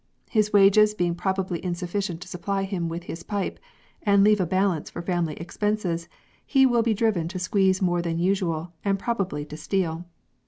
[0.31, 3.59] His wages being probably insufficient to supply him with his pipe
[4.01, 6.09] and leave a balance for family expenses,
[6.43, 10.05] he will be driven to squeeze more than usual, and probably to steal.